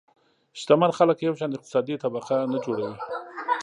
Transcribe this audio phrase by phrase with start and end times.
[0.59, 2.95] شتمن خلک یو شان اقتصادي طبقه نه جوړوي.